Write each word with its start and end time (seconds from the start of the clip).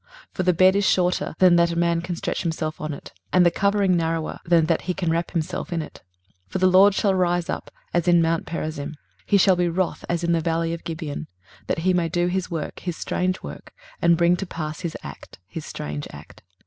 23:028:020 0.29 0.29
For 0.33 0.41
the 0.43 0.53
bed 0.53 0.75
is 0.75 0.83
shorter 0.89 1.35
than 1.37 1.55
that 1.57 1.71
a 1.71 1.75
man 1.75 2.01
can 2.01 2.15
stretch 2.15 2.41
himself 2.41 2.81
on 2.81 2.91
it: 2.91 3.13
and 3.31 3.45
the 3.45 3.51
covering 3.51 3.95
narrower 3.95 4.39
than 4.45 4.65
that 4.65 4.81
he 4.81 4.95
can 4.95 5.11
wrap 5.11 5.29
himself 5.29 5.71
in 5.71 5.83
it. 5.83 6.01
23:028:021 6.47 6.51
For 6.53 6.57
the 6.57 6.65
LORD 6.67 6.95
shall 6.95 7.13
rise 7.13 7.49
up 7.51 7.69
as 7.93 8.07
in 8.07 8.19
mount 8.19 8.47
Perazim, 8.47 8.95
he 9.27 9.37
shall 9.37 9.55
be 9.55 9.69
wroth 9.69 10.03
as 10.09 10.23
in 10.23 10.31
the 10.31 10.41
valley 10.41 10.73
of 10.73 10.83
Gibeon, 10.83 11.27
that 11.67 11.79
he 11.85 11.93
may 11.93 12.09
do 12.09 12.25
his 12.25 12.49
work, 12.49 12.79
his 12.79 12.97
strange 12.97 13.43
work; 13.43 13.75
and 14.01 14.17
bring 14.17 14.35
to 14.37 14.47
pass 14.47 14.79
his 14.79 14.97
act, 15.03 15.37
his 15.47 15.67
strange 15.67 16.07
act. 16.09 16.41